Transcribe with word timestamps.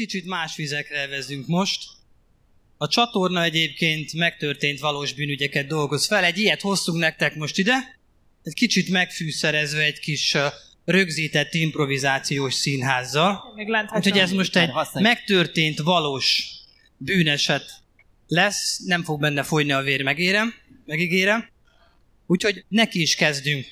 kicsit 0.00 0.26
más 0.26 0.56
vizekre 0.56 1.06
vezünk 1.06 1.46
most. 1.46 1.84
A 2.76 2.88
csatorna 2.88 3.42
egyébként 3.42 4.12
megtörtént 4.12 4.80
valós 4.80 5.12
bűnügyeket 5.12 5.66
dolgoz 5.66 6.06
fel. 6.06 6.24
Egy 6.24 6.38
ilyet 6.38 6.60
hoztunk 6.60 6.98
nektek 6.98 7.34
most 7.34 7.58
ide. 7.58 7.98
Egy 8.42 8.54
kicsit 8.54 8.88
megfűszerezve 8.88 9.82
egy 9.82 9.98
kis 9.98 10.36
rögzített 10.84 11.54
improvizációs 11.54 12.54
színházzal. 12.54 13.54
Úgyhogy 13.94 14.18
ez 14.18 14.30
most 14.30 14.56
egy 14.56 14.70
megtörtént 14.92 15.78
valós 15.78 16.50
bűneset 16.96 17.82
lesz, 18.26 18.78
nem 18.84 19.04
fog 19.04 19.20
benne 19.20 19.42
folyni 19.42 19.72
a 19.72 19.82
vér, 19.82 20.02
megérem, 20.02 20.54
megígérem. 20.86 21.48
Úgyhogy 22.26 22.64
neki 22.68 23.00
is 23.00 23.14
kezdünk. 23.14 23.66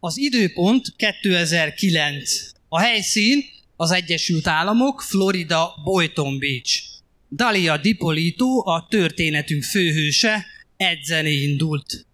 Az 0.00 0.18
időpont 0.18 0.94
2009. 0.96 2.50
A 2.68 2.80
helyszín 2.80 3.56
az 3.80 3.90
Egyesült 3.90 4.46
Államok, 4.46 5.02
Florida, 5.02 5.74
Boynton 5.84 6.38
Beach. 6.38 6.82
Dalia 7.30 7.76
Dipolito, 7.76 8.68
a 8.68 8.86
történetünk 8.90 9.62
főhőse, 9.62 10.46
edzeni 10.76 11.30
indult. 11.30 12.06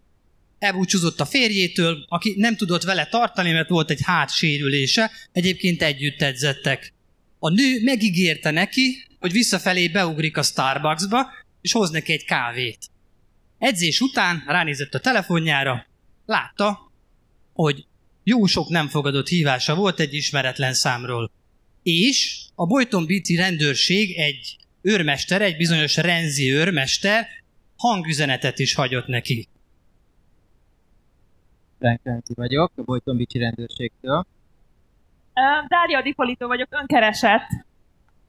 Elbúcsúzott 0.58 1.20
a 1.20 1.24
férjétől, 1.24 2.04
aki 2.08 2.34
nem 2.36 2.56
tudott 2.56 2.82
vele 2.82 3.06
tartani, 3.06 3.52
mert 3.52 3.68
volt 3.68 3.90
egy 3.90 4.00
hátsérülése, 4.02 5.10
egyébként 5.32 5.82
együtt 5.82 6.22
edzettek. 6.22 6.92
A 7.38 7.50
nő 7.50 7.82
megígérte 7.82 8.50
neki, 8.50 9.06
hogy 9.20 9.32
visszafelé 9.32 9.88
beugrik 9.88 10.36
a 10.36 10.42
Starbucksba, 10.42 11.26
és 11.60 11.72
hoz 11.72 11.90
neki 11.90 12.12
egy 12.12 12.24
kávét. 12.24 12.78
Edzés 13.58 14.00
után 14.00 14.44
ránézett 14.46 14.94
a 14.94 15.00
telefonjára, 15.00 15.86
látta, 16.26 16.92
hogy 17.52 17.84
jó 18.22 18.46
sok 18.46 18.68
nem 18.68 18.88
fogadott 18.88 19.28
hívása 19.28 19.74
volt 19.74 20.00
egy 20.00 20.14
ismeretlen 20.14 20.74
számról. 20.74 21.30
És 21.84 22.42
a 22.54 22.66
Boyton 22.66 23.06
Beatty 23.06 23.36
rendőrség 23.36 24.18
egy 24.18 24.56
őrmester, 24.82 25.42
egy 25.42 25.56
bizonyos 25.56 25.96
Renzi 25.96 26.52
őrmester 26.52 27.26
hangüzenetet 27.76 28.58
is 28.58 28.74
hagyott 28.74 29.06
neki. 29.06 29.48
Frank 31.78 32.00
Renzi 32.02 32.32
vagyok, 32.34 32.72
a 32.76 32.82
Boyton 32.82 33.16
Beachy 33.16 33.38
rendőrségtől. 33.38 34.26
Uh, 35.34 35.68
Dária 35.68 36.02
Dipolito 36.02 36.46
vagyok, 36.46 36.68
önkeresett. 36.70 37.48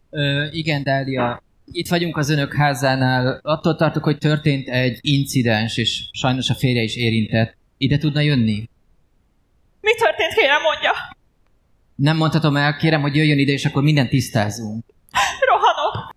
Ö, 0.09 0.47
igen, 0.52 0.84
Dália, 0.84 1.44
itt 1.72 1.88
vagyunk 1.88 2.17
az 2.17 2.30
önök 2.30 2.53
házánál. 2.53 3.40
Attól 3.44 3.75
tartok, 3.75 4.03
hogy 4.03 4.17
történt 4.17 4.69
egy 4.69 4.97
incidens, 5.02 5.78
és 5.78 6.09
sajnos 6.12 6.50
a 6.50 6.53
férje 6.53 6.81
is 6.81 6.95
érintett. 6.95 7.56
Ide 7.78 7.97
tudna 7.97 8.19
jönni? 8.19 8.69
Mi 9.81 9.92
történt, 9.95 10.34
kérem 10.34 10.62
mondja? 10.62 10.92
Nem 11.96 12.18
mondhatom 12.18 12.56
el, 12.56 12.76
kérem, 12.76 13.02
hogy 13.02 13.16
jöjjön 13.16 13.38
ide, 13.40 13.52
és 13.52 13.66
akkor 13.66 13.84
mindent 13.84 14.10
tisztázunk. 14.10 14.86
Rohanok. 15.48 16.16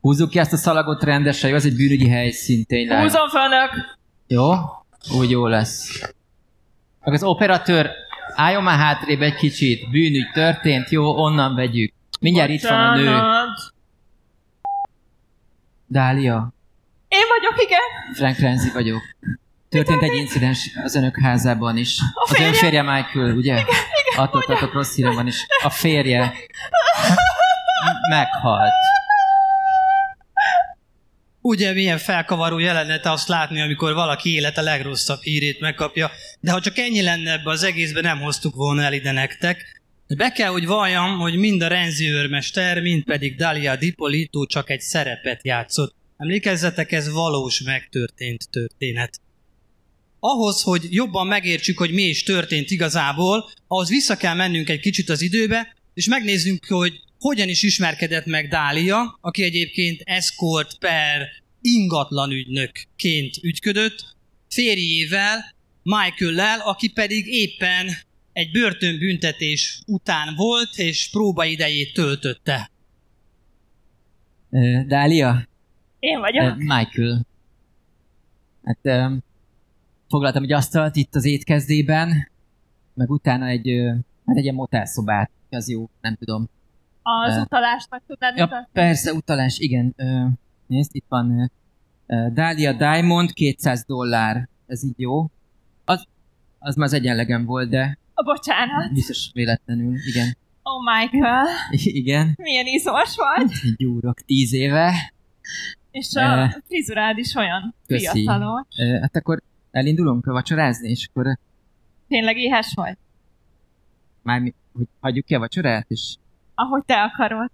Húzzuk 0.00 0.30
ki 0.30 0.38
ezt 0.38 0.52
a 0.52 0.56
szalagot 0.56 1.02
rendesen, 1.02 1.50
jó? 1.50 1.56
Ez 1.56 1.64
egy 1.64 1.76
bűnügyi 1.76 2.08
helyszín, 2.08 2.64
tényleg. 2.64 3.02
Húzom 3.02 3.28
fönök. 3.28 3.98
Jó? 4.26 4.52
Úgy 5.20 5.30
jó 5.30 5.46
lesz. 5.46 6.00
Meg 7.04 7.14
az 7.14 7.22
operatőr, 7.22 7.90
álljon 8.34 8.62
már 8.62 8.78
hátrébb 8.78 9.20
egy 9.20 9.34
kicsit. 9.34 9.90
Bűnügy 9.90 10.30
történt, 10.32 10.90
jó? 10.90 11.22
Onnan 11.22 11.54
vegyük. 11.54 11.92
Mindjárt 12.20 12.50
itt 12.50 12.62
van 12.62 12.80
a 12.80 12.94
nő. 12.94 13.04
Bocsánat. 13.04 13.72
Dália, 15.86 16.52
Én 17.08 17.26
vagyok, 17.28 17.62
igen. 17.64 18.14
Frank 18.14 18.38
Renzi 18.38 18.70
vagyok. 18.70 19.00
Történt 19.72 20.02
egy 20.02 20.14
incidens 20.14 20.70
az 20.84 20.94
önök 20.94 21.18
házában 21.20 21.76
is. 21.76 21.98
A 22.14 22.30
Az 22.30 22.40
ön 22.40 22.52
férje? 22.52 22.82
Michael, 22.82 23.34
ugye? 23.34 23.52
Igen, 23.52 23.64
igen, 23.64 24.24
Attól 24.24 24.44
tartok 24.44 24.72
rossz 24.72 24.94
hírem 24.94 25.14
van 25.14 25.26
is. 25.26 25.46
A 25.62 25.70
férje 25.70 26.34
meghalt. 28.10 28.72
Ugye 31.40 31.72
milyen 31.72 31.98
felkavaró 31.98 32.58
jelenet 32.58 33.06
azt 33.06 33.28
látni, 33.28 33.60
amikor 33.60 33.94
valaki 33.94 34.34
élete 34.34 34.60
legrosszabb 34.60 35.20
hírét 35.20 35.60
megkapja, 35.60 36.10
de 36.40 36.52
ha 36.52 36.60
csak 36.60 36.78
ennyi 36.78 37.02
lenne 37.02 37.32
ebbe 37.32 37.50
az 37.50 37.62
egészben, 37.62 38.02
nem 38.02 38.20
hoztuk 38.20 38.54
volna 38.54 38.82
el 38.82 38.92
ide 38.92 39.12
nektek. 39.12 39.82
Be 40.16 40.30
kell, 40.30 40.50
hogy 40.50 40.66
valljam, 40.66 41.18
hogy 41.18 41.36
mind 41.36 41.62
a 41.62 41.68
Renzi 41.68 42.08
őrmester, 42.08 42.80
mind 42.80 43.04
pedig 43.04 43.36
Dalia 43.36 43.76
Dipolito 43.76 44.46
csak 44.46 44.70
egy 44.70 44.80
szerepet 44.80 45.44
játszott. 45.44 45.94
Emlékezzetek, 46.16 46.92
ez 46.92 47.12
valós 47.12 47.60
megtörtént 47.60 48.50
történet. 48.50 49.20
Ahhoz, 50.24 50.62
hogy 50.62 50.86
jobban 50.90 51.26
megértsük, 51.26 51.78
hogy 51.78 51.92
mi 51.92 52.02
is 52.02 52.22
történt 52.22 52.70
igazából, 52.70 53.50
ahhoz 53.66 53.88
vissza 53.88 54.16
kell 54.16 54.34
mennünk 54.34 54.68
egy 54.68 54.80
kicsit 54.80 55.08
az 55.08 55.22
időbe, 55.22 55.76
és 55.94 56.06
megnézzünk, 56.06 56.64
hogy 56.64 57.00
hogyan 57.18 57.48
is 57.48 57.62
ismerkedett 57.62 58.26
meg 58.26 58.48
Dália, 58.48 59.18
aki 59.20 59.42
egyébként 59.42 60.00
escort 60.04 60.78
per 60.78 61.28
ingatlan 61.60 62.30
ügynökként 62.30 63.36
ügyködött, 63.42 64.16
férjével, 64.48 65.54
Michael-lel, 65.82 66.60
aki 66.60 66.88
pedig 66.88 67.26
éppen 67.26 67.90
egy 68.32 68.50
börtönbüntetés 68.50 69.80
után 69.86 70.34
volt, 70.34 70.76
és 70.76 71.08
próbaidejét 71.10 71.92
töltötte. 71.94 72.70
Dália? 74.86 75.48
Én 75.98 76.20
vagyok. 76.20 76.56
Michael. 76.56 77.26
Hát 78.64 79.12
foglaltam 80.12 80.42
egy 80.42 80.52
asztalt 80.52 80.96
itt 80.96 81.14
az 81.14 81.24
étkezdében, 81.24 82.30
meg 82.94 83.10
utána 83.10 83.46
egy, 83.46 83.68
hát 84.26 84.36
egy 84.36 84.42
ilyen 84.42 84.54
motelszobát, 84.54 85.30
az 85.50 85.68
jó, 85.70 85.88
nem 86.00 86.14
tudom. 86.16 86.48
Az 87.02 87.36
Ö. 87.36 87.40
utalásnak 87.40 88.02
tudnád 88.06 88.36
Ja, 88.36 88.44
mutatni? 88.44 88.68
persze, 88.72 89.12
utalás, 89.12 89.58
igen. 89.58 89.92
Ö, 89.96 90.24
nézd, 90.66 90.90
itt 90.94 91.04
van 91.08 91.50
ö, 92.06 92.26
Dahlia 92.32 92.72
Diamond, 92.72 93.32
200 93.32 93.84
dollár. 93.86 94.48
Ez 94.66 94.84
így 94.84 94.94
jó. 94.96 95.30
Az, 95.84 96.04
az 96.58 96.74
már 96.76 96.86
az 96.86 96.92
egyenlegem 96.92 97.44
volt, 97.44 97.68
de 97.68 97.98
A 98.14 98.22
bocsánat. 98.22 98.92
biztos 98.92 99.30
véletlenül, 99.34 99.94
igen. 100.06 100.36
Oh 100.62 101.00
Michael, 101.00 101.46
Igen, 102.00 102.34
milyen 102.36 102.66
izmos 102.66 103.14
vagy. 103.16 103.50
gyúrok, 103.76 104.20
10 104.20 104.52
éve. 104.52 105.12
És 105.90 106.14
a 106.14 106.54
frizurád 106.66 107.18
is 107.18 107.34
olyan 107.34 107.74
Köszi. 107.86 108.06
fiatalos. 108.10 108.66
Hát 109.00 109.16
akkor 109.16 109.42
elindulunk 109.72 110.24
vacsorázni, 110.24 110.88
és 110.88 111.08
akkor 111.12 111.38
Tényleg 112.08 112.36
éhes 112.36 112.72
vagy? 112.74 112.96
már 114.22 114.40
mi, 114.40 114.54
hogy 114.72 114.86
hagyjuk 115.00 115.24
ki 115.24 115.34
a 115.34 115.38
vacsorát, 115.38 115.86
és 115.88 116.14
Ahogy 116.54 116.84
te 116.84 117.02
akarod. 117.02 117.50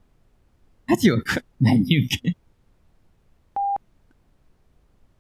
hát 0.87 1.03
jó, 1.03 1.15
akkor 1.15 1.43
menjünk. 1.57 2.11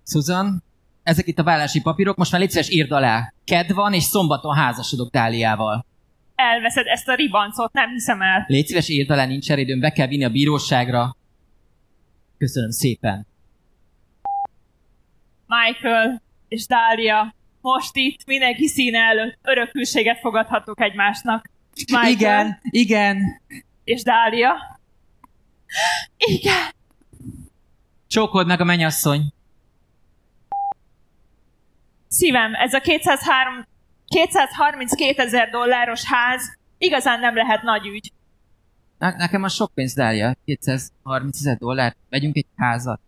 Susan, 0.06 0.62
ezek 1.02 1.26
itt 1.26 1.38
a 1.38 1.42
vállási 1.42 1.80
papírok, 1.80 2.16
most 2.16 2.30
már 2.32 2.40
légy 2.40 2.50
szíves, 2.50 2.70
írd 2.70 2.90
alá. 2.92 3.32
Ked 3.44 3.72
van, 3.72 3.92
és 3.92 4.02
szombaton 4.02 4.54
házasodok 4.54 5.10
Dáliával. 5.10 5.86
Elveszed 6.34 6.86
ezt 6.86 7.08
a 7.08 7.14
ribancot, 7.14 7.72
nem 7.72 7.90
hiszem 7.90 8.22
el. 8.22 8.44
Légy 8.46 8.66
szíves, 8.66 8.88
írd 8.88 9.10
alá, 9.10 9.24
nincs 9.26 9.50
erédőm, 9.50 9.80
be 9.80 9.90
kell 9.92 10.06
vinni 10.06 10.24
a 10.24 10.30
bíróságra. 10.30 11.16
Köszönöm 12.38 12.70
szépen. 12.70 13.26
Michael 15.46 16.22
és 16.48 16.66
Dália, 16.66 17.34
most 17.60 17.96
itt 17.96 18.24
mindenki 18.26 18.66
színe 18.66 18.98
előtt 18.98 19.38
örökülséget 19.42 20.18
fogadhatok 20.18 20.80
egymásnak. 20.80 21.50
Michael 21.74 22.10
Igen, 22.10 22.58
igen. 22.62 23.40
és 23.84 24.02
Dália. 24.02 24.80
Igen. 26.16 26.72
Csókold 28.06 28.46
meg 28.46 28.60
a 28.60 28.64
mennyasszony. 28.64 29.32
Szívem, 32.08 32.54
ez 32.54 32.74
a 32.74 32.80
203, 32.80 33.66
232 34.06 35.22
ezer 35.22 35.50
dolláros 35.50 36.04
ház 36.04 36.58
igazán 36.78 37.20
nem 37.20 37.34
lehet 37.34 37.62
nagy 37.62 37.86
ügy. 37.86 38.12
Ne- 38.98 39.16
nekem 39.16 39.42
az 39.42 39.52
sok 39.52 39.74
pénz, 39.74 39.94
Dália. 39.94 40.36
230 40.44 41.38
ezer 41.38 41.56
dollár. 41.56 41.94
Vegyünk 42.10 42.36
egy 42.36 42.46
házat. 42.56 43.00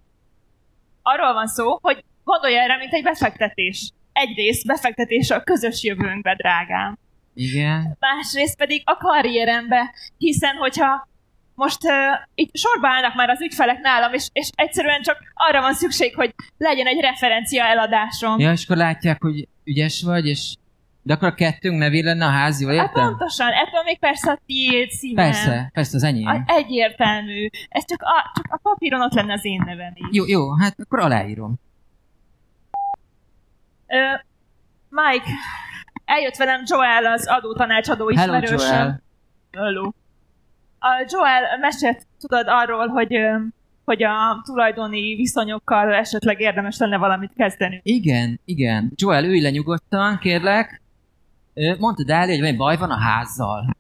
Arról 1.02 1.32
van 1.32 1.46
szó, 1.46 1.78
hogy 1.82 2.04
gondolj 2.30 2.58
erre, 2.58 2.76
mint 2.76 2.92
egy 2.92 3.02
befektetés. 3.02 3.90
Egyrészt 4.12 4.66
befektetés 4.66 5.30
a 5.30 5.42
közös 5.42 5.84
jövőnkbe, 5.84 6.34
drágám. 6.34 6.98
Igen. 7.34 7.96
Másrészt 7.98 8.56
pedig 8.56 8.82
a 8.84 8.96
karrierembe, 8.96 9.94
hiszen 10.18 10.56
hogyha 10.56 11.08
most 11.54 11.84
uh, 11.84 11.92
itt 12.34 12.56
sorba 12.56 12.88
állnak 12.88 13.14
már 13.14 13.28
az 13.28 13.40
ügyfelek 13.40 13.80
nálam, 13.80 14.12
és, 14.12 14.28
és 14.32 14.50
egyszerűen 14.54 15.02
csak 15.02 15.18
arra 15.34 15.60
van 15.60 15.74
szükség, 15.74 16.14
hogy 16.14 16.34
legyen 16.58 16.86
egy 16.86 17.00
referencia 17.00 17.64
eladásom. 17.64 18.38
Ja, 18.38 18.52
és 18.52 18.64
akkor 18.64 18.76
látják, 18.76 19.22
hogy 19.22 19.48
ügyes 19.64 20.02
vagy, 20.02 20.26
és... 20.26 20.54
De 21.02 21.14
akkor 21.14 21.28
a 21.28 21.34
kettőnk 21.34 21.78
nevé 21.78 22.00
lenne 22.00 22.26
a 22.26 22.30
ház, 22.30 22.60
jól 22.60 22.76
Hát 22.76 22.92
pontosan, 22.92 23.48
ettől 23.48 23.82
még 23.84 23.98
persze 23.98 24.30
a 24.30 24.38
tiéd 24.46 24.90
szívem. 24.90 25.24
Persze, 25.24 25.70
persze 25.72 25.96
az 25.96 26.02
enyém. 26.02 26.26
A, 26.26 26.42
egyértelmű. 26.46 27.48
Ez 27.68 27.84
csak 27.86 28.02
a, 28.02 28.32
csak 28.34 28.52
a 28.52 28.58
papíron 28.62 29.00
ott 29.00 29.12
lenne 29.12 29.32
az 29.32 29.44
én 29.44 29.62
nevem 29.66 29.92
is. 29.94 30.06
Jó, 30.10 30.26
jó, 30.26 30.56
hát 30.56 30.76
akkor 30.78 31.00
aláírom. 31.00 31.60
Ö, 33.90 34.14
Mike, 34.88 35.30
Eljött 36.04 36.36
velem 36.36 36.62
Joel, 36.66 37.06
az 37.06 37.26
adótanácsadó 37.26 38.08
Hello, 38.08 38.36
ismerősöm. 38.36 38.68
Joel. 38.68 39.02
Hello. 39.52 39.90
A 40.78 41.06
Joel 41.08 41.58
mesélt, 41.58 42.06
tudod 42.20 42.44
arról, 42.48 42.88
hogy, 42.88 43.18
hogy 43.84 44.02
a 44.02 44.40
tulajdoni 44.44 45.14
viszonyokkal 45.14 45.94
esetleg 45.94 46.40
érdemes 46.40 46.78
lenne 46.78 46.96
valamit 46.96 47.32
kezdeni. 47.36 47.80
Igen, 47.82 48.40
igen. 48.44 48.92
Joel, 48.94 49.24
ülj 49.24 49.40
le 49.40 49.50
nyugodtan, 49.50 50.18
kérlek. 50.18 50.82
Ö, 51.54 51.74
Mondtad 51.78 52.10
el, 52.10 52.26
hogy 52.26 52.38
valami 52.40 52.56
baj 52.56 52.76
van 52.76 52.90
a 52.90 52.98
házzal. 52.98 53.76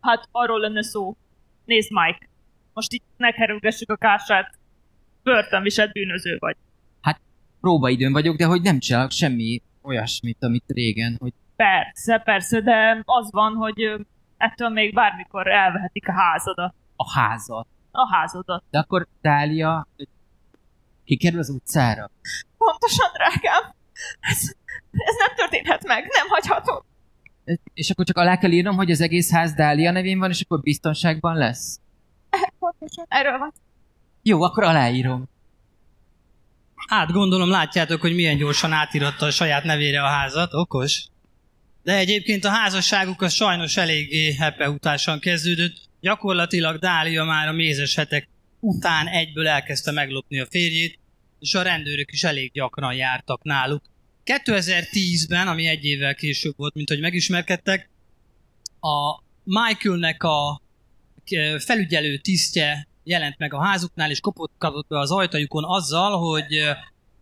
Hát 0.00 0.28
arról 0.30 0.60
lenne 0.60 0.82
szó. 0.82 1.16
Nézd, 1.64 1.90
Mike. 1.92 2.28
Most 2.72 2.92
itt 2.92 3.04
ne 3.16 3.30
kerülgessük 3.30 3.90
a 3.90 3.96
kását. 3.96 4.54
Börtönviselt 5.22 5.92
bűnöző 5.92 6.36
vagy. 6.38 6.56
Próbaidőn 7.60 8.12
vagyok, 8.12 8.36
de 8.36 8.44
hogy 8.44 8.62
nem 8.62 8.78
csinálok 8.78 9.10
semmi 9.10 9.62
olyasmit, 9.82 10.36
amit 10.40 10.64
régen, 10.66 11.16
hogy 11.20 11.32
Persze, 11.56 12.18
persze, 12.18 12.60
de 12.60 13.02
az 13.04 13.30
van, 13.30 13.54
hogy 13.54 14.06
ettől 14.36 14.68
még 14.68 14.94
bármikor 14.94 15.46
elvehetik 15.46 16.08
a 16.08 16.12
házadat. 16.12 16.74
a 16.96 17.12
házat. 17.18 17.66
A 17.90 18.14
házadat. 18.14 18.64
De 18.70 18.78
akkor 18.78 19.06
Dália 19.20 19.86
kikerül 21.04 21.38
az 21.38 21.48
utcára. 21.48 22.10
Pontosan, 22.58 23.10
drágám. 23.12 23.74
Ez, 24.20 24.38
ez 24.92 25.16
nem 25.26 25.34
történhet 25.36 25.86
meg, 25.86 26.02
nem 26.02 26.26
hagyható. 26.28 26.84
És 27.74 27.90
akkor 27.90 28.04
csak 28.04 28.16
alá 28.16 28.38
kell 28.38 28.50
írnom, 28.50 28.76
hogy 28.76 28.90
az 28.90 29.00
egész 29.00 29.32
ház 29.32 29.54
Dália 29.54 29.90
nevén 29.90 30.18
van, 30.18 30.30
és 30.30 30.40
akkor 30.40 30.60
biztonságban 30.60 31.36
lesz. 31.36 31.80
Pontosan. 32.58 33.04
Erről 33.08 33.38
van. 33.38 33.52
Jó, 34.22 34.42
akkor 34.42 34.64
aláírom. 34.64 35.28
Hát 36.88 37.10
gondolom 37.10 37.50
látjátok, 37.50 38.00
hogy 38.00 38.14
milyen 38.14 38.36
gyorsan 38.36 38.72
átiratta 38.72 39.26
a 39.26 39.30
saját 39.30 39.64
nevére 39.64 40.02
a 40.02 40.08
házat, 40.08 40.54
okos. 40.54 41.04
De 41.82 41.96
egyébként 41.96 42.44
a 42.44 42.50
házasságuk 42.50 43.22
az 43.22 43.32
sajnos 43.32 43.76
eléggé 43.76 44.32
hepeutásan 44.32 45.18
kezdődött. 45.18 45.76
Gyakorlatilag 46.00 46.78
Dália 46.78 47.24
már 47.24 47.48
a 47.48 47.52
mézes 47.52 47.94
hetek 47.94 48.28
után 48.60 49.06
egyből 49.06 49.48
elkezdte 49.48 49.90
meglopni 49.90 50.40
a 50.40 50.46
férjét, 50.50 50.98
és 51.40 51.54
a 51.54 51.62
rendőrök 51.62 52.12
is 52.12 52.24
elég 52.24 52.52
gyakran 52.52 52.94
jártak 52.94 53.42
náluk. 53.42 53.82
2010-ben, 54.24 55.48
ami 55.48 55.66
egy 55.66 55.84
évvel 55.84 56.14
később 56.14 56.54
volt, 56.56 56.74
mint 56.74 56.88
hogy 56.88 57.00
megismerkedtek, 57.00 57.90
a 58.80 59.22
Michaelnek 59.44 60.22
a 60.22 60.62
felügyelő 61.58 62.16
tisztje 62.16 62.87
jelent 63.08 63.38
meg 63.38 63.54
a 63.54 63.64
házuknál, 63.64 64.10
és 64.10 64.20
kopott 64.20 64.52
kapott 64.58 64.88
be 64.88 64.98
az 64.98 65.10
ajtajukon 65.10 65.64
azzal, 65.64 66.18
hogy 66.18 66.60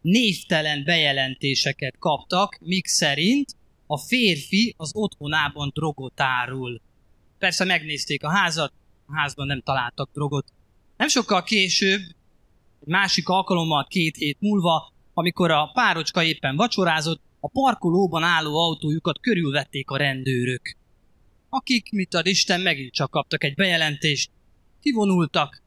névtelen 0.00 0.84
bejelentéseket 0.84 1.96
kaptak, 1.98 2.58
mik 2.60 2.86
szerint 2.86 3.56
a 3.86 3.98
férfi 3.98 4.74
az 4.76 4.90
otthonában 4.94 5.70
drogot 5.74 6.20
árul. 6.20 6.80
Persze 7.38 7.64
megnézték 7.64 8.24
a 8.24 8.30
házat, 8.30 8.72
a 9.06 9.16
házban 9.16 9.46
nem 9.46 9.62
találtak 9.62 10.10
drogot. 10.12 10.46
Nem 10.96 11.08
sokkal 11.08 11.42
később, 11.42 12.00
egy 12.80 12.88
másik 12.88 13.28
alkalommal 13.28 13.86
két 13.88 14.16
hét 14.16 14.36
múlva, 14.40 14.92
amikor 15.14 15.50
a 15.50 15.70
párocska 15.74 16.22
éppen 16.22 16.56
vacsorázott, 16.56 17.22
a 17.40 17.48
parkolóban 17.48 18.22
álló 18.22 18.56
autójukat 18.56 19.20
körülvették 19.20 19.90
a 19.90 19.96
rendőrök. 19.96 20.76
Akik, 21.48 21.92
mit 21.92 22.14
ad 22.14 22.26
Isten, 22.26 22.60
megint 22.60 22.92
csak 22.92 23.10
kaptak 23.10 23.44
egy 23.44 23.54
bejelentést, 23.54 24.30
kivonultak, 24.80 25.62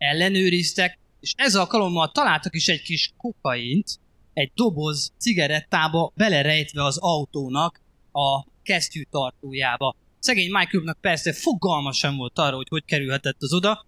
ellenőriztek, 0.00 0.98
és 1.20 1.32
ez 1.36 1.54
alkalommal 1.54 2.10
találtak 2.12 2.54
is 2.54 2.68
egy 2.68 2.82
kis 2.82 3.12
kokaint, 3.16 3.98
egy 4.32 4.50
doboz 4.54 5.12
cigarettába 5.18 6.12
belerejtve 6.14 6.84
az 6.84 6.98
autónak 6.98 7.80
a 8.12 8.44
kesztyűtartójába. 8.62 9.96
Szegény 10.18 10.50
Michaelnak 10.50 11.00
persze 11.00 11.32
fogalma 11.32 11.92
sem 11.92 12.16
volt 12.16 12.38
arra, 12.38 12.56
hogy 12.56 12.68
hogy 12.68 12.84
kerülhetett 12.84 13.42
az 13.42 13.52
oda, 13.52 13.86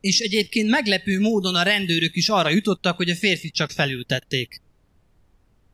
és 0.00 0.18
egyébként 0.18 0.70
meglepő 0.70 1.20
módon 1.20 1.54
a 1.54 1.62
rendőrök 1.62 2.16
is 2.16 2.28
arra 2.28 2.48
jutottak, 2.48 2.96
hogy 2.96 3.10
a 3.10 3.14
férfit 3.14 3.54
csak 3.54 3.70
felültették. 3.70 4.62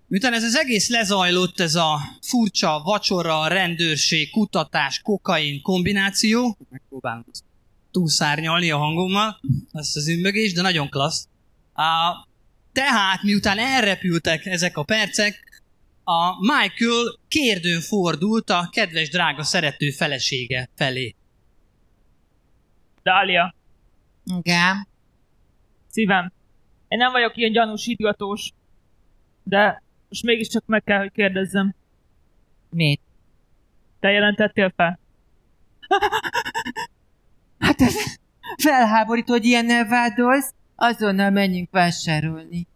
Miután 0.06 0.32
ez 0.32 0.43
az 0.43 0.56
egész 0.56 0.88
lezajlott, 0.88 1.61
ez 1.61 1.75
a 1.75 1.99
furcsa 2.20 2.81
vacsora, 2.84 3.49
rendőrség, 3.49 4.31
kutatás, 4.31 5.00
kokain 5.00 5.62
kombináció, 5.62 6.56
megpróbálom 6.70 7.25
ezt 7.32 7.44
túlszárnyalni 7.90 8.70
a 8.70 8.76
hangommal, 8.76 9.40
ezt 9.72 9.96
az 9.96 10.08
ümbögés, 10.08 10.52
de 10.52 10.62
nagyon 10.62 10.88
klassz. 10.88 11.28
A, 11.75 12.26
tehát, 12.72 13.22
miután 13.22 13.58
elrepültek 13.58 14.46
ezek 14.46 14.76
a 14.76 14.82
percek, 14.82 15.50
a 16.04 16.37
Michael 16.40 17.19
kérdőn 17.28 17.81
fordult 17.81 18.50
a 18.50 18.69
kedves 18.70 19.08
drága 19.08 19.42
szerető 19.42 19.90
felesége 19.90 20.69
felé. 20.75 21.14
Dália, 23.02 23.54
Igen. 24.38 24.88
szívem. 25.88 26.32
Én 26.88 26.98
nem 26.98 27.12
vagyok 27.12 27.37
ilyen 27.37 27.52
gyanús 27.52 27.87
idiotós, 27.87 28.52
de 29.42 29.82
most 30.08 30.22
mégiscsak 30.22 30.66
meg 30.66 30.82
kell, 30.84 30.98
hogy 30.98 31.12
kérdezzem. 31.12 31.75
Mit? 32.70 33.00
Te 34.00 34.10
jelentettél 34.10 34.72
fel? 34.76 34.98
Hát 37.81 37.88
ez 37.88 37.94
felháborító, 38.65 39.32
hogy 39.32 39.44
ilyennel 39.44 39.88
vádolsz. 39.88 40.53
Azonnal 40.75 41.31
menjünk 41.31 41.71
vásárolni. 41.71 42.67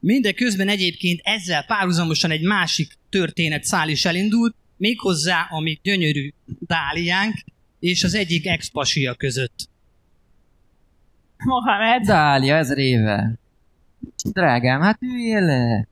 Mindeközben 0.00 0.68
egyébként 0.68 1.20
ezzel 1.22 1.64
párhuzamosan 1.64 2.30
egy 2.30 2.42
másik 2.42 2.92
történet 3.10 3.64
szál 3.64 3.88
is 3.88 4.04
elindult, 4.04 4.54
méghozzá 4.76 5.46
a 5.50 5.60
mi 5.60 5.78
gyönyörű 5.82 6.32
Dáliánk 6.44 7.34
és 7.80 8.04
az 8.04 8.14
egyik 8.14 8.46
ex-pasia 8.46 9.14
között. 9.14 9.68
Mohamed, 11.44 12.06
Dália, 12.06 12.56
ezer 12.56 12.78
éve. 12.78 13.38
Drágám, 14.32 14.80
hát 14.80 15.02
üljél 15.02 15.40
le. 15.40 15.88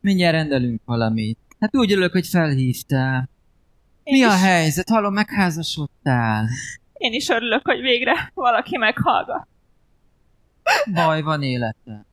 Mindjárt 0.00 0.34
rendelünk 0.34 0.80
valamit. 0.84 1.38
Hát 1.60 1.76
úgy 1.76 1.92
örülök, 1.92 2.12
hogy 2.12 2.26
felhívtál. 2.26 3.30
én 4.02 4.18
Mi 4.18 4.22
a 4.22 4.36
helyzet? 4.36 4.88
Hallom, 4.88 5.12
megházasodtál. 5.12 6.48
Én 6.98 7.12
is 7.12 7.28
örülök, 7.28 7.64
hogy 7.64 7.80
végre 7.80 8.30
valaki 8.34 8.76
meghallgat. 8.76 9.46
Baj 10.94 11.22
van 11.22 11.42
élete. 11.42 12.04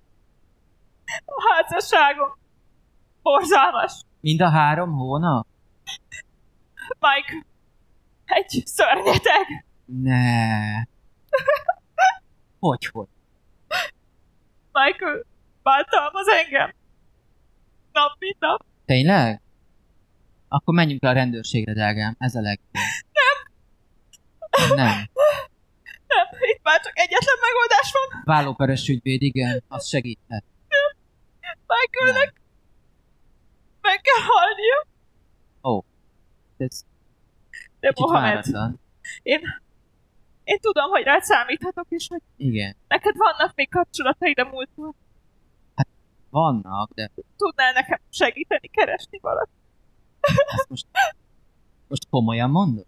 A 1.26 1.54
házasságom 1.54 2.38
borzalmas. 3.22 4.02
Mind 4.20 4.42
a 4.42 4.50
három 4.50 4.92
hónap? 4.92 5.48
Mike, 7.00 7.46
egy 8.26 8.62
szörnyeteg. 8.66 9.66
Ne. 9.86 10.82
Hogy, 12.60 12.86
hogy? 12.86 13.08
Michael 14.72 15.24
bántalmaz 15.64 16.28
engem. 16.28 16.74
Nap, 17.92 18.16
mint 18.20 18.40
nap. 18.40 18.66
Tényleg? 18.86 19.42
Akkor 20.48 20.74
menjünk 20.74 21.02
le 21.02 21.10
a 21.10 21.14
rendőrségre, 21.14 21.74
drágám. 21.74 22.16
Ez 22.20 22.36
a 22.36 22.42
legjobb. 22.42 22.74
Nem. 24.76 25.10
Nem. 26.08 26.28
Itt 26.54 26.64
már 26.64 26.80
csak 26.82 26.98
egyetlen 27.00 27.38
megoldás 27.42 27.92
van. 27.92 28.22
Vállóperes 28.36 28.88
ügyvéd, 28.88 29.22
igen, 29.22 29.64
az 29.68 29.88
segíthet. 29.88 30.44
Michaelnek 31.68 32.34
meg 33.82 34.02
kell 34.02 34.24
halnia. 34.28 34.88
Ez 36.58 36.86
De 37.80 37.92
Mohamed, 37.96 38.46
én, 39.24 39.42
én 40.44 40.60
tudom, 40.60 40.90
hogy 40.90 41.04
rád 41.04 41.24
számíthatok, 41.24 41.86
és 41.90 42.08
hogy 42.08 42.22
Igen. 42.38 42.76
neked 42.88 43.16
vannak 43.18 43.56
még 43.56 43.70
kapcsolataid 43.70 44.40
a 44.40 44.44
múltból. 44.44 44.96
Vannak, 46.30 46.92
de 46.94 47.12
Tudnál 47.38 47.74
nekem 47.74 48.00
segíteni, 48.10 48.68
keresni 48.68 49.20
valamit. 49.22 49.50
ezt 50.56 50.70
most, 50.70 50.86
most 51.88 52.10
komolyan 52.10 52.50
mondod? 52.50 52.86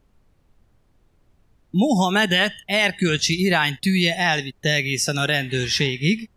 Mohamedet 1.77 2.53
erkölcsi 2.65 3.39
iránytűje 3.39 4.15
elvitte 4.15 4.73
egészen 4.73 5.17
a 5.17 5.25
rendőrségig, 5.25 6.29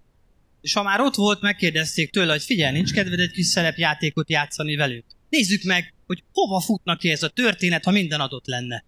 és 0.61 0.73
ha 0.73 0.83
már 0.83 1.01
ott 1.01 1.15
volt, 1.15 1.41
megkérdezték 1.41 2.11
tőle, 2.11 2.33
hogy 2.33 2.43
figyelj, 2.43 2.73
nincs 2.73 2.93
kedved 2.93 3.21
egy 3.21 3.31
kis 3.31 3.47
szerepjátékot 3.47 4.31
játszani 4.31 4.77
velük. 4.77 5.05
Nézzük 5.29 5.63
meg, 5.63 5.95
hogy 6.07 6.23
hova 6.33 6.61
futnak 6.61 6.99
ki 6.99 7.11
ez 7.11 7.23
a 7.23 7.29
történet, 7.29 7.85
ha 7.85 7.91
minden 7.91 8.21
adott 8.21 8.47
lenne. 8.47 8.85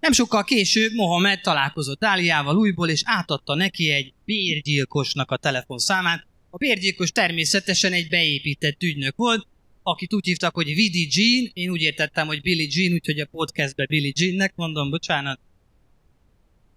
Nem 0.00 0.12
sokkal 0.12 0.44
később 0.44 0.92
Mohamed 0.92 1.40
találkozott 1.40 2.00
Dáliával 2.00 2.56
újból, 2.56 2.88
és 2.88 3.02
átadta 3.04 3.54
neki 3.54 3.90
egy 3.90 4.12
bérgyilkosnak 4.24 5.30
a 5.30 5.36
telefonszámát. 5.36 6.26
A 6.50 6.56
bérgyilkos 6.56 7.10
természetesen 7.10 7.92
egy 7.92 8.08
beépített 8.08 8.82
ügynök 8.82 9.16
volt, 9.16 9.46
akit 9.82 10.14
úgy 10.14 10.24
hívtak, 10.24 10.54
hogy 10.54 10.74
Vidi 10.74 11.08
Jean, 11.10 11.50
én 11.52 11.70
úgy 11.70 11.80
értettem, 11.80 12.26
hogy 12.26 12.40
Billy 12.40 12.68
Jean, 12.70 12.92
úgyhogy 12.92 13.20
a 13.20 13.26
podcastbe 13.26 13.86
Billy 13.86 14.12
Jeannek 14.16 14.52
mondom, 14.54 14.90
bocsánat. 14.90 15.40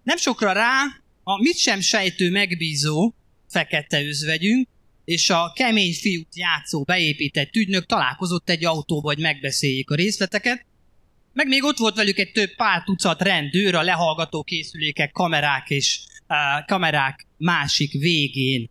Nem 0.02 0.16
sokra 0.16 0.52
rá, 0.52 0.82
a 1.22 1.42
mit 1.42 1.56
sem 1.56 1.80
sejtő 1.80 2.30
megbízó, 2.30 3.14
fekete 3.48 4.04
özvegyünk, 4.04 4.68
és 5.04 5.30
a 5.30 5.52
kemény 5.54 5.94
fiút 5.94 6.36
játszó 6.36 6.82
beépített 6.82 7.54
ügynök 7.54 7.86
találkozott 7.86 8.50
egy 8.50 8.64
autóba, 8.64 9.08
hogy 9.08 9.18
megbeszéljék 9.18 9.90
a 9.90 9.94
részleteket, 9.94 10.64
meg 11.32 11.46
még 11.48 11.64
ott 11.64 11.78
volt 11.78 11.96
velük 11.96 12.18
egy 12.18 12.32
több 12.32 12.54
pár 12.54 12.82
tucat 12.84 13.22
rendőr, 13.22 13.74
a 13.74 13.82
lehallgató 13.82 14.42
készülékek, 14.42 15.12
kamerák 15.12 15.70
és 15.70 16.00
uh, 16.28 16.66
kamerák 16.66 17.26
másik 17.36 17.92
végén. 17.92 18.70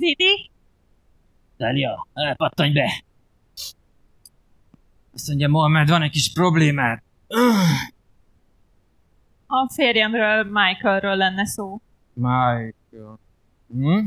Vidi? 0.00 0.50
Dália, 1.56 2.06
elpattanj 2.14 2.72
be! 2.72 3.02
Azt 5.14 5.28
mondja, 5.28 5.48
Mohamed, 5.48 5.88
van 5.88 6.02
egy 6.02 6.10
kis 6.10 6.32
problémád. 6.32 7.02
A 9.46 9.70
férjemről, 9.74 10.44
Michaelről 10.44 11.16
lenne 11.16 11.46
szó. 11.46 11.80
Michael. 12.12 13.18
Hm? 13.72 14.06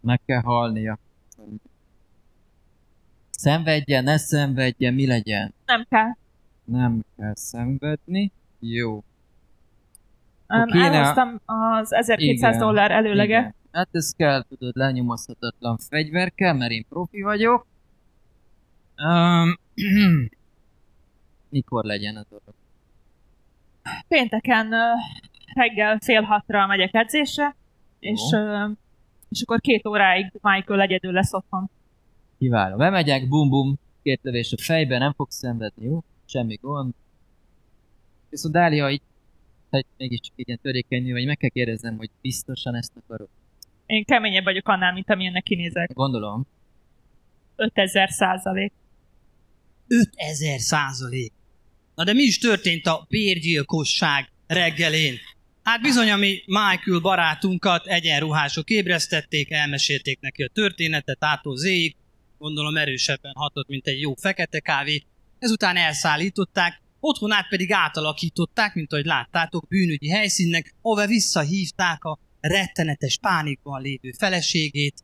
Meg 0.00 0.20
kell 0.26 0.40
halnia. 0.42 0.98
Szenvedjen, 3.30 4.04
ne 4.04 4.16
szenvedjen, 4.16 4.94
mi 4.94 5.06
legyen? 5.06 5.54
Nem 5.66 5.86
kell. 5.90 6.16
Nem 6.64 7.04
kell 7.16 7.34
szenvedni. 7.34 8.32
Jó. 8.58 8.92
Um, 10.48 10.60
Oké, 10.60 10.78
ne- 10.78 10.84
elhoztam 10.84 11.40
az 11.44 11.92
1200 11.92 12.54
Igen, 12.54 12.66
dollár 12.66 12.90
előlege. 12.90 13.38
Igen. 13.38 13.54
Hát 13.78 13.88
ez 13.92 14.12
kell, 14.16 14.44
tudod, 14.48 14.76
lenyomozhatatlan 14.76 15.76
fegyver 15.76 16.34
kell, 16.34 16.52
mert 16.52 16.70
én 16.70 16.86
profi 16.88 17.22
vagyok. 17.22 17.66
Um, 18.96 19.58
mikor 21.50 21.84
legyen 21.84 22.16
a 22.16 22.24
dolog? 22.28 22.54
Pénteken 24.08 24.74
reggel 25.54 25.98
fél 25.98 26.22
hatra 26.22 26.66
megyek 26.66 26.94
edzésre, 26.94 27.56
és, 27.98 28.20
és 29.28 29.42
akkor 29.42 29.60
két 29.60 29.86
óráig 29.86 30.32
Michael 30.40 30.80
egyedül 30.80 31.12
lesz 31.12 31.32
otthon. 31.32 31.70
Kiváló. 32.38 32.76
Bemegyek, 32.76 33.28
bum 33.28 33.48
bum, 33.48 33.78
két 34.02 34.20
lövés 34.22 34.52
a 34.52 34.56
fejbe, 34.60 34.98
nem 34.98 35.12
fogsz 35.12 35.36
szenvedni, 35.36 35.84
jó? 35.84 36.02
Semmi 36.24 36.58
gond. 36.60 36.94
Viszont 38.30 38.54
Dália 38.54 38.90
így, 38.90 39.02
hogy 39.70 39.86
mégiscsak 39.96 40.34
ilyen 40.36 40.58
törékeny 40.62 41.12
vagy 41.12 41.26
meg 41.26 41.36
kell 41.36 41.50
kérdeznem, 41.50 41.96
hogy 41.96 42.10
biztosan 42.20 42.74
ezt 42.74 42.92
akarod. 43.04 43.28
Én 43.88 44.04
keményebb 44.04 44.44
vagyok 44.44 44.68
annál, 44.68 44.92
mint 44.92 45.10
amilyennek 45.10 45.42
kinézek. 45.42 45.92
Gondolom. 45.92 46.46
5000 47.56 48.10
százalék. 48.10 48.72
5000 49.86 50.58
százalék. 50.58 51.32
Na 51.94 52.04
de 52.04 52.12
mi 52.12 52.22
is 52.22 52.38
történt 52.38 52.86
a 52.86 53.06
bérgyilkosság 53.08 54.32
reggelén? 54.46 55.14
Hát 55.62 55.80
bizony, 55.80 56.10
ami 56.10 56.42
Michael 56.46 57.00
barátunkat 57.00 57.86
egyenruhások 57.86 58.70
ébresztették, 58.70 59.50
elmesélték 59.50 60.20
neki 60.20 60.42
a 60.42 60.50
történetet 60.52 61.24
ától 61.24 61.56
zéig, 61.56 61.96
gondolom 62.38 62.76
erősebben 62.76 63.32
hatott, 63.34 63.68
mint 63.68 63.86
egy 63.86 64.00
jó 64.00 64.14
fekete 64.14 64.60
kávé. 64.60 65.02
Ezután 65.38 65.76
elszállították, 65.76 66.82
otthonát 67.00 67.48
pedig 67.48 67.72
átalakították, 67.72 68.74
mint 68.74 68.92
ahogy 68.92 69.04
láttátok, 69.04 69.68
bűnügyi 69.68 70.08
helyszínnek, 70.08 70.74
ahova 70.82 71.06
visszahívták 71.06 72.04
a 72.04 72.18
rettenetes 72.40 73.18
pánikban 73.18 73.82
lévő 73.82 74.12
feleségét. 74.18 74.94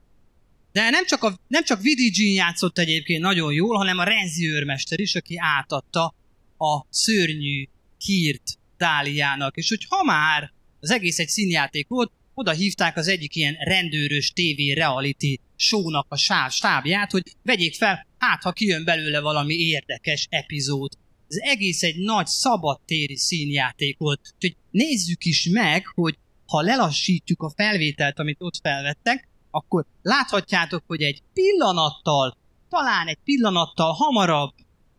De 0.73 0.91
nem 0.91 1.07
csak, 1.07 1.23
a, 1.23 1.38
nem 1.49 1.64
csak 1.64 1.81
Vidi 1.81 2.11
Jean 2.14 2.35
játszott 2.35 2.79
egyébként 2.79 3.23
nagyon 3.23 3.53
jól, 3.53 3.76
hanem 3.76 3.99
a 3.99 4.05
Renzi 4.05 4.50
őrmester 4.50 5.00
is, 5.00 5.14
aki 5.14 5.35
átadta 5.38 6.14
a 6.59 6.87
szörnyű 6.91 7.69
hírt 7.99 8.59
Dáliának. 8.76 9.57
És 9.57 9.69
hogy 9.69 9.87
ha 9.88 10.05
már 10.05 10.53
az 10.81 10.91
egész 10.91 11.19
egy 11.19 11.29
színjáték 11.29 11.88
volt, 11.88 12.12
oda 12.35 12.53
hívták 12.53 12.97
az 12.97 13.09
egyik 13.09 13.35
ilyen 13.35 13.55
rendőrös 13.55 14.33
TV 14.33 14.75
reality 14.75 15.41
shownak 15.57 16.07
a 16.09 16.17
sáv, 16.17 16.50
stábját, 16.50 17.11
hogy 17.11 17.23
vegyék 17.43 17.75
fel, 17.75 18.07
hát 18.19 18.43
ha 18.43 18.53
kijön 18.53 18.85
belőle 18.85 19.21
valami 19.21 19.55
érdekes 19.55 20.26
epizód. 20.31 20.93
Ez 21.29 21.37
egész 21.37 21.83
egy 21.83 21.97
nagy 21.97 22.26
szabadtéri 22.26 23.17
színjáték 23.17 23.99
volt. 23.99 24.21
Úgyhogy 24.35 24.57
nézzük 24.71 25.25
is 25.25 25.49
meg, 25.50 25.87
hogy 25.87 26.19
ha 26.47 26.61
lelassítjuk 26.61 27.43
a 27.43 27.51
felvételt, 27.57 28.19
amit 28.19 28.43
ott 28.43 28.57
felvettek, 28.63 29.29
akkor 29.51 29.85
láthatjátok, 30.03 30.83
hogy 30.87 31.03
egy 31.03 31.23
pillanattal, 31.33 32.37
talán 32.69 33.07
egy 33.07 33.19
pillanattal 33.25 33.93
hamarabb 33.93 34.53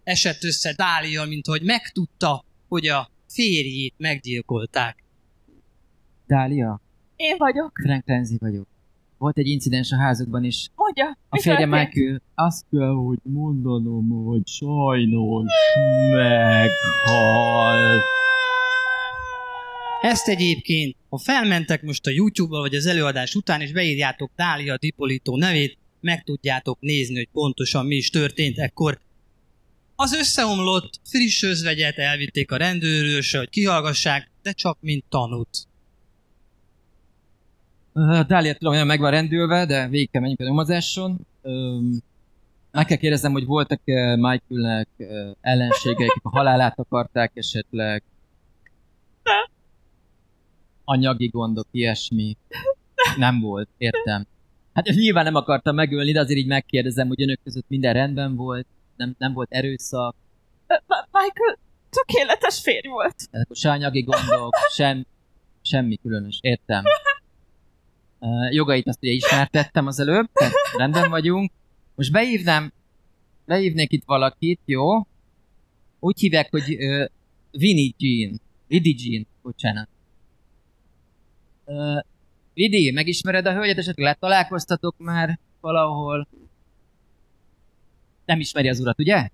esett 0.04 0.44
össze 0.44 0.74
Dália, 0.74 1.26
mint 1.26 1.46
hogy 1.46 1.62
megtudta, 1.62 2.44
hogy 2.68 2.88
a 2.88 3.10
férjét 3.30 3.94
meggyilkolták. 3.98 5.04
Dália, 6.28 6.82
Én 7.16 7.36
vagyok. 7.38 7.72
Frank 7.84 8.04
Renzi 8.06 8.38
vagyok. 8.40 8.68
Volt 9.18 9.38
egy 9.38 9.48
incidens 9.48 9.92
a 9.92 9.98
házukban 9.98 10.44
is. 10.44 10.70
Mondja, 10.76 11.18
A 11.30 11.40
férje? 11.40 11.66
Michael 11.66 12.22
azt 12.36 12.66
kell, 12.72 12.94
hogy 12.94 13.18
mondanom, 13.24 14.10
hogy 14.26 14.48
sajnos 14.48 15.46
meghalt. 16.14 18.04
Ezt 20.02 20.28
egyébként, 20.28 20.96
ha 21.16 21.22
felmentek 21.22 21.82
most 21.82 22.06
a 22.06 22.10
YouTube-ba 22.10 22.60
vagy 22.60 22.76
az 22.76 22.86
előadás 22.86 23.36
után, 23.36 23.62
és 23.62 23.72
beírjátok 23.72 24.32
Dália 24.36 24.78
Dipolitó 24.78 25.38
nevét, 25.38 25.78
meg 26.02 26.24
tudjátok 26.24 26.80
nézni, 26.80 27.16
hogy 27.16 27.30
pontosan 27.32 27.86
mi 27.86 27.96
is 27.96 28.10
történt 28.10 28.58
ekkor. 28.58 29.00
Az 29.96 30.14
összeomlott 30.14 31.00
friss 31.04 31.44
özvegyet 31.44 31.98
elvitték 31.98 32.52
a 32.52 32.58
rendőrősre, 32.58 33.38
hogy 33.38 33.50
kihallgassák, 33.50 34.32
de 34.42 34.52
csak 34.52 34.78
mint 34.82 35.04
tanút. 35.10 35.68
Uh, 37.94 38.20
Dália 38.20 38.56
hogy 38.60 38.86
meg 38.86 39.00
van 39.00 39.12
rendülve, 39.12 39.66
de 39.66 39.88
végig 39.88 40.10
kell 40.12 40.22
menjünk 40.22 40.42
a 40.42 40.44
nyomozáson. 40.44 41.28
Meg 42.72 42.86
kell 42.86 42.98
kérdeznem, 42.98 43.32
hogy 43.32 43.46
voltak-e 43.46 44.16
Michaelnek 44.16 44.88
uh, 44.98 45.08
ellenségek, 45.42 46.10
akik 46.10 46.24
a 46.24 46.30
halálát 46.30 46.80
akarták 46.80 47.32
esetleg. 47.34 48.04
Anyagi 50.86 51.28
gondok, 51.28 51.68
ilyesmi. 51.72 52.38
Nem 53.18 53.40
volt, 53.40 53.70
értem. 53.78 54.28
Hát 54.74 54.86
nyilván 54.86 55.24
nem 55.24 55.36
akartam 55.36 55.76
megölni, 55.76 56.12
de 56.12 56.20
azért 56.20 56.40
így 56.40 56.48
megkérdezem, 56.48 57.08
hogy 57.08 57.22
önök 57.22 57.40
között 57.44 57.66
minden 57.68 57.94
rendben 57.94 58.36
volt, 58.36 58.68
nem, 58.96 59.16
nem 59.18 59.34
volt 59.34 59.52
erőszak, 59.52 60.16
Michael 61.12 61.58
tökéletes 61.90 62.60
férj 62.62 62.88
volt. 62.88 63.16
a 63.32 63.54
se 63.54 63.72
anyagi 63.72 64.02
gondok, 64.02 64.56
sem, 64.74 65.06
semmi 65.62 65.98
különös, 65.98 66.38
értem. 66.42 66.84
Uh, 68.20 68.54
jogait 68.54 68.88
azt 68.88 69.02
ugye 69.02 69.12
ismertettem 69.12 69.88
az 69.88 70.00
előbb, 70.00 70.30
tehát 70.34 70.54
rendben 70.78 71.10
vagyunk. 71.10 71.52
Most 71.96 72.12
beívnám, 72.12 72.74
beívnék 73.46 73.92
itt 73.92 74.04
valakit, 74.06 74.60
jó? 74.66 75.08
Úgy 76.00 76.20
hívják, 76.20 76.52
hogy 76.52 76.76
uh, 76.76 77.06
Vinnie 77.52 77.92
Jean. 77.98 78.42
Vidi 78.68 78.96
Jean, 78.98 79.28
bocsánat. 79.42 79.90
Uh, 81.66 82.04
Vidi, 82.54 82.92
megismered 82.92 83.46
a 83.46 83.54
hölgyet, 83.54 83.78
esetleg 83.78 84.06
letalálkoztatok 84.06 84.96
már 84.98 85.40
valahol? 85.62 86.28
Nem 88.26 88.40
ismeri 88.40 88.70
az 88.70 88.80
urat, 88.80 89.00
ugye? 89.00 89.30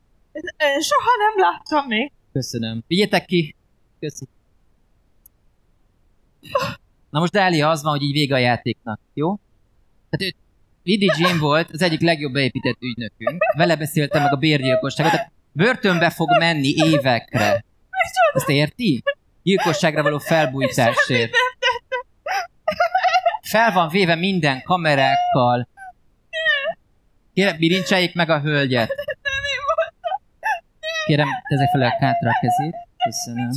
Soha 0.59 1.11
nem 1.17 1.51
láttam 1.51 1.87
még. 1.87 2.11
Köszönöm. 2.31 2.83
Vigyétek 2.87 3.25
ki! 3.25 3.55
Köszi. 3.99 4.25
Na 7.09 7.19
most 7.19 7.31
Dália 7.31 7.69
az 7.69 7.83
van, 7.83 7.91
hogy 7.91 8.01
így 8.01 8.13
vége 8.13 8.35
a 8.35 8.37
játéknak, 8.37 8.99
jó? 9.13 9.39
Tehát 10.09 10.33
ő, 10.33 10.37
Vidi 10.83 11.11
Jim 11.17 11.39
volt 11.39 11.69
az 11.71 11.81
egyik 11.81 12.01
legjobb 12.01 12.31
beépített 12.31 12.77
ügynökünk. 12.81 13.41
Vele 13.57 13.75
beszéltem 13.75 14.23
meg 14.23 14.33
a 14.33 14.35
bérgyilkosságot. 14.35 15.11
Tehát 15.11 15.31
börtönbe 15.51 16.09
fog 16.09 16.37
menni 16.37 16.73
évekre. 16.75 17.65
Ezt 18.33 18.49
érti? 18.49 19.03
Gyilkosságra 19.43 20.03
való 20.03 20.17
felbújtásért. 20.17 21.31
Fel 23.51 23.71
van 23.71 23.89
véve 23.89 24.15
minden 24.15 24.61
kamerákkal. 24.61 25.67
Kérem, 27.33 27.57
bilincseljék 27.57 28.15
meg 28.15 28.29
a 28.29 28.39
hölgyet. 28.39 28.89
Kérem, 31.05 31.27
tezek 31.49 31.69
fel 31.69 31.81
a 31.81 31.89
kátra 31.99 32.29
a 32.29 32.37
kezét. 32.41 32.75
Köszönöm. 32.97 33.49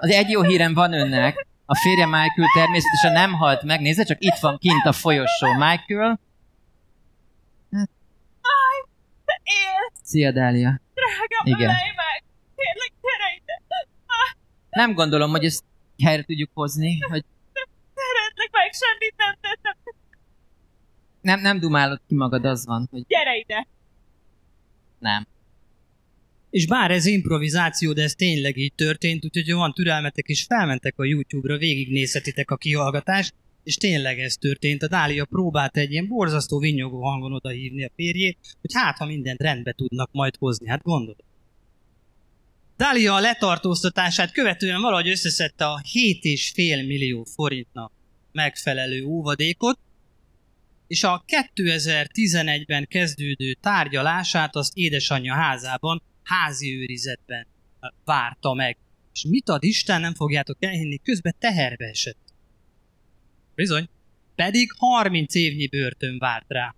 Az 0.00 0.10
egy 0.10 0.30
jó 0.30 0.42
hírem 0.42 0.74
van 0.74 0.92
önnek. 0.92 1.46
A 1.66 1.76
férje 1.76 2.06
Michael 2.06 2.48
természetesen 2.54 3.12
nem 3.12 3.32
halt 3.32 3.62
meg. 3.62 3.80
Nézze, 3.80 4.04
csak 4.04 4.18
itt 4.20 4.38
van 4.40 4.58
kint 4.58 4.84
a 4.86 4.92
folyosó. 4.92 5.52
Michael. 5.52 6.20
Él, 9.42 9.92
Szia, 10.02 10.32
Dália. 10.32 10.80
drágám, 10.94 11.44
Igen. 11.44 11.60
ölej 11.60 11.92
meg. 11.96 12.24
Kérlek, 12.56 12.92
gyere 13.02 13.34
ide. 13.36 13.62
Nem 14.74 14.94
gondolom, 14.94 15.30
hogy 15.30 15.44
ezt 15.44 15.64
helyre 16.04 16.22
tudjuk 16.22 16.50
hozni, 16.54 16.98
hogy 17.00 17.24
Szeretlek 17.94 18.50
meg, 18.50 18.72
semmit 18.72 19.14
nem 19.16 19.34
tettem. 19.40 19.76
nem, 21.20 21.40
nem 21.40 21.60
dumálod 21.60 22.00
ki 22.08 22.14
magad, 22.14 22.44
az 22.44 22.66
van, 22.66 22.88
hogy 22.90 23.04
Gyere 23.06 23.36
ide. 23.36 23.66
nem. 24.98 25.26
És 26.50 26.66
bár 26.66 26.90
ez 26.90 27.06
improvizáció, 27.06 27.92
de 27.92 28.02
ez 28.02 28.14
tényleg 28.14 28.56
így 28.56 28.72
történt, 28.74 29.24
úgyhogy 29.24 29.50
ha 29.50 29.58
van 29.58 29.72
türelmetek, 29.72 30.26
és 30.26 30.44
felmentek 30.44 30.98
a 30.98 31.04
YouTube-ra, 31.04 31.56
végignézhetitek 31.56 32.50
a 32.50 32.56
kihallgatást, 32.56 33.34
és 33.64 33.76
tényleg 33.76 34.18
ez 34.18 34.36
történt. 34.36 34.82
A 34.82 34.88
Dália 34.88 35.24
próbált 35.24 35.76
egy 35.76 35.92
ilyen 35.92 36.08
borzasztó 36.08 36.58
vinyogó 36.58 37.02
hangon 37.02 37.32
odahívni 37.32 37.84
a 37.84 37.90
férjét, 37.96 38.38
hogy 38.60 38.70
hát, 38.74 38.98
ha 38.98 39.06
mindent 39.06 39.40
rendbe 39.40 39.72
tudnak 39.72 40.08
majd 40.12 40.36
hozni. 40.36 40.68
Hát 40.68 40.82
gondolod. 40.82 41.24
Dália 42.76 43.14
a 43.14 43.20
letartóztatását 43.20 44.32
követően 44.32 44.80
valahogy 44.80 45.08
összeszedte 45.08 45.66
a 45.66 45.80
7,5 45.92 46.86
millió 46.86 47.24
forintnak 47.24 47.92
megfelelő 48.32 49.04
óvadékot, 49.04 49.78
és 50.86 51.04
a 51.04 51.24
2011-ben 51.26 52.86
kezdődő 52.86 53.52
tárgyalását 53.52 54.56
azt 54.56 54.76
édesanyja 54.76 55.34
házában 55.34 56.02
házi 56.22 56.76
őrizetben 56.76 57.46
várta 58.04 58.54
meg. 58.54 58.76
És 59.12 59.24
mit 59.28 59.48
ad 59.48 59.64
Isten, 59.64 60.00
nem 60.00 60.14
fogjátok 60.14 60.64
elhinni, 60.64 60.98
közben 60.98 61.34
teherbe 61.38 61.84
esett. 61.84 62.18
Bizony. 63.54 63.88
Pedig 64.34 64.72
30 64.76 65.34
évnyi 65.34 65.68
börtön 65.68 66.18
várt 66.18 66.44
rá. 66.48 66.74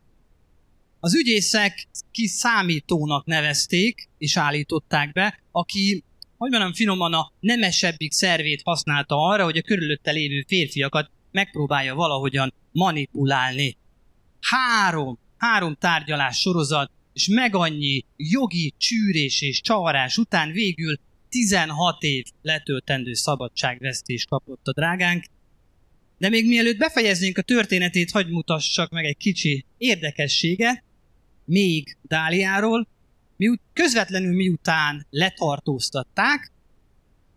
Az 1.06 1.14
ügyészek 1.14 1.88
kiszámítónak 2.10 3.26
nevezték, 3.26 4.08
és 4.18 4.36
állították 4.36 5.12
be, 5.12 5.40
aki, 5.52 6.04
hogy 6.36 6.50
mondjam 6.50 6.72
finoman, 6.72 7.12
a 7.12 7.32
nemesebbik 7.40 8.12
szervét 8.12 8.62
használta 8.64 9.16
arra, 9.16 9.44
hogy 9.44 9.56
a 9.56 9.62
körülötte 9.62 10.10
lévő 10.10 10.44
férfiakat 10.46 11.10
megpróbálja 11.32 11.94
valahogyan 11.94 12.54
manipulálni. 12.72 13.76
Három, 14.40 15.18
három 15.36 15.76
tárgyalás 15.80 16.38
sorozat, 16.38 16.90
és 17.12 17.28
meg 17.28 17.54
annyi 17.54 18.04
jogi 18.16 18.75
csűrés 18.78 19.42
és 19.42 19.60
csavarás 19.60 20.16
után 20.16 20.52
végül 20.52 20.98
16 21.28 22.02
év 22.02 22.25
letöltendő 22.42 23.12
szabadságvesztés 23.12 24.25
kapott 24.25 24.66
a 24.66 24.72
drágánk, 24.72 25.25
de 26.18 26.28
még 26.28 26.46
mielőtt 26.46 26.78
befejeznénk 26.78 27.38
a 27.38 27.42
történetét, 27.42 28.10
hagyd 28.10 28.30
mutassak 28.30 28.90
meg 28.90 29.04
egy 29.04 29.16
kicsi 29.16 29.64
érdekességet, 29.78 30.84
még 31.46 31.96
Dáliáról, 32.02 32.88
miut, 33.36 33.60
közvetlenül 33.72 34.34
miután 34.34 35.06
letartóztatták, 35.10 36.52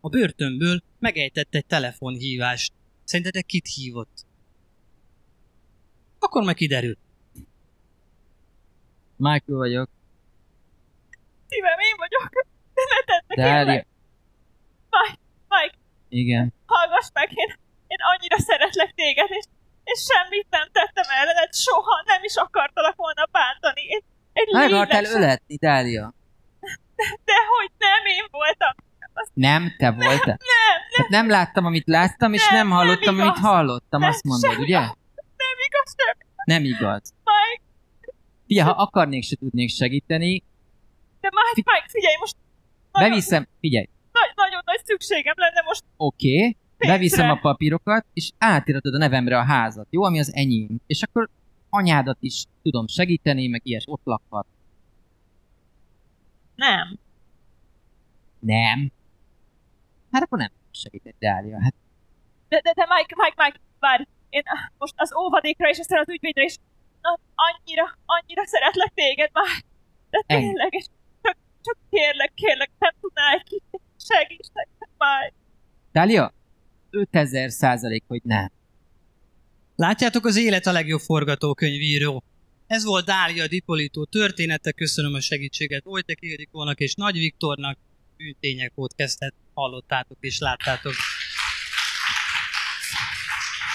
a 0.02 0.10
börtönből 0.10 0.82
megejtett 1.00 1.56
egy 1.56 1.66
telefonhívást. 1.66 2.74
Szerintetek 3.04 3.46
kit 3.46 3.68
hívott? 3.76 4.26
Akkor 6.20 6.44
meg 6.44 6.56
kiderül. 6.56 6.98
Michael 9.16 9.58
vagyok. 9.58 9.90
Szívem, 11.48 11.80
én 11.80 11.96
vagyok. 11.98 12.30
Ne 12.74 13.04
tedd 13.06 13.24
meg, 13.28 13.38
Dália. 13.38 13.86
Mike, 14.90 15.20
Mike, 15.48 15.78
Igen. 16.10 16.54
hallgass 16.66 17.10
meg, 17.14 17.30
én, 17.34 17.56
én 17.88 17.98
annyira 18.14 18.40
szeretlek 18.40 18.94
téged, 18.96 19.28
és, 19.30 19.46
és 19.94 20.00
semmit 20.10 20.48
nem 20.50 20.68
tettem 20.72 21.06
ellened, 21.20 21.54
soha 21.54 22.04
nem 22.06 22.24
is 22.24 22.36
akartalak 22.36 22.96
volna 22.96 23.28
bántani. 23.32 23.82
Én, 23.82 24.02
egy 24.34 24.48
Meg 24.52 24.72
akartál 24.72 25.02
lélek 25.02 25.06
sem- 25.12 25.22
öletni, 25.22 25.56
Dália. 25.56 26.14
De 27.30 27.34
hogy 27.58 27.72
nem 27.78 28.06
én 28.06 28.26
voltam. 28.32 28.74
Nem, 29.34 29.76
te 29.78 29.92
voltál. 29.92 30.38
Nem, 30.56 30.78
Hát 30.98 31.08
nem 31.10 31.30
láttam, 31.30 31.66
amit 31.66 31.88
láttam, 31.88 32.34
és 32.34 32.48
Nem, 32.48 32.56
nem 32.56 32.70
hallottam, 32.78 33.16
nem 33.16 33.28
amit 33.28 33.40
hallottam, 33.42 34.00
Nem, 34.00 34.10
azt 34.10 34.24
mondod, 34.24 34.52
semmi. 34.52 34.64
ugye? 34.64 34.80
nem 35.44 35.56
igaz 35.68 35.96
sem. 35.98 36.16
Nem 36.44 36.64
igaz. 36.64 37.14
Mike, 37.24 37.64
Figyelj, 38.48 38.68
ha 38.70 38.76
akarnék, 38.76 39.24
se 39.24 39.36
tudnék 39.36 39.70
segíteni, 39.70 40.44
de 41.22 41.30
Mike, 41.32 41.72
Mike, 41.72 41.86
figyelj, 41.90 42.16
most 42.20 42.36
nagyon, 42.92 43.10
beviszem, 43.10 43.48
figyelj, 43.60 43.86
nagy, 44.12 44.32
nagyon 44.36 44.62
nagy 44.66 44.82
szükségem 44.86 45.34
lenne 45.38 45.62
most 45.62 45.84
oké, 45.98 46.36
okay, 46.38 46.58
Pénzre. 46.80 46.98
beviszem 46.98 47.30
a 47.30 47.40
papírokat, 47.40 48.06
és 48.14 48.32
átiratod 48.38 48.94
a 48.94 48.98
nevemre 48.98 49.38
a 49.38 49.44
házat, 49.44 49.88
jó, 49.90 50.04
ami 50.04 50.20
az 50.20 50.34
enyém. 50.34 50.82
És 50.88 51.02
akkor 51.02 51.30
anyádat 51.70 52.18
is 52.20 52.46
tudom 52.62 52.88
segíteni, 52.88 53.48
meg 53.48 53.62
ilyes, 53.64 53.84
ott 53.88 54.02
lakhat. 54.04 54.46
Nem. 56.56 57.00
Nem. 58.40 58.92
Hát 60.12 60.22
akkor 60.22 60.38
nem 60.38 60.52
segített, 60.72 61.16
Dália. 61.20 61.62
Hát 61.62 61.74
De, 62.48 62.62
de, 62.62 62.74
de 62.74 62.86
Mike, 62.90 63.16
Mike, 63.18 63.44
Mike, 63.44 63.60
várj. 63.80 64.04
Én 64.30 64.44
most 64.78 64.94
az 64.98 65.16
óvadékra 65.16 65.70
és 65.70 65.80
aztán 65.80 66.00
az 66.00 66.10
ügyvédre 66.10 66.44
is 66.44 66.56
na, 67.02 67.20
annyira, 67.36 67.98
annyira 68.06 68.46
szeretlek 68.46 68.92
téged 68.94 69.30
már. 69.34 69.64
De 70.10 70.24
tényleg, 70.28 70.74
és 70.74 70.86
csak, 71.22 71.38
csak 71.62 71.78
kérlek, 71.90 72.32
kérlek, 72.34 72.72
nem 72.80 72.94
tudnál 73.02 73.34
egy 73.34 73.44
kicsit 73.44 73.82
segíts 73.98 74.48
nekem 74.54 74.90
már. 74.98 75.34
Dália, 75.92 76.34
5000 76.92 77.52
százalék, 77.52 78.04
hogy 78.08 78.22
nem. 78.24 78.52
Látjátok, 79.76 80.26
az 80.26 80.36
élet 80.36 80.66
a 80.66 80.72
legjobb 80.72 81.00
forgatókönyvíró. 81.00 82.24
Ez 82.68 82.84
volt 82.84 83.06
Dália 83.06 83.48
Dipolitó 83.48 84.06
története, 84.06 84.72
köszönöm 84.72 85.14
a 85.14 85.22
segítséget 85.22 85.84
Vojtek 85.84 86.18
Ildikónak 86.22 86.80
és 86.80 86.94
Nagy 86.94 87.18
Viktornak, 87.18 87.78
Bűntények 88.18 88.72
podcastet 88.76 89.34
hallottátok 89.54 90.18
és 90.20 90.40
láttátok. 90.40 90.94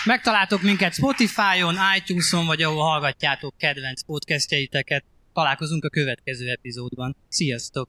Megtaláltok 0.04 0.62
minket 0.62 0.94
Spotify-on, 0.94 1.76
iTunes-on, 1.96 2.46
vagy 2.46 2.62
ahol 2.62 2.82
hallgatjátok 2.82 3.54
kedvenc 3.56 4.02
podcastjeiteket. 4.02 5.04
Találkozunk 5.32 5.84
a 5.84 5.88
következő 5.88 6.50
epizódban. 6.50 7.16
Sziasztok! 7.28 7.88